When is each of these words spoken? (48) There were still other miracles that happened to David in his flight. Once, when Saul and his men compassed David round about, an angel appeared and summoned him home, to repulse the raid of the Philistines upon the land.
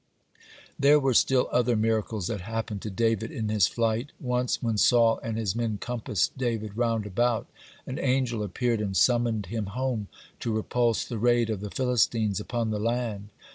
(48) 0.77 0.77
There 0.79 0.99
were 0.99 1.13
still 1.13 1.47
other 1.51 1.75
miracles 1.75 2.25
that 2.25 2.41
happened 2.41 2.81
to 2.81 2.89
David 2.89 3.29
in 3.31 3.49
his 3.49 3.67
flight. 3.67 4.11
Once, 4.19 4.59
when 4.63 4.79
Saul 4.79 5.19
and 5.21 5.37
his 5.37 5.55
men 5.55 5.77
compassed 5.79 6.35
David 6.39 6.75
round 6.75 7.05
about, 7.05 7.45
an 7.85 7.99
angel 7.99 8.41
appeared 8.41 8.81
and 8.81 8.97
summoned 8.97 9.45
him 9.45 9.67
home, 9.77 10.07
to 10.39 10.51
repulse 10.55 11.05
the 11.05 11.19
raid 11.19 11.51
of 11.51 11.59
the 11.59 11.69
Philistines 11.69 12.39
upon 12.39 12.71
the 12.71 12.79
land. 12.79 13.29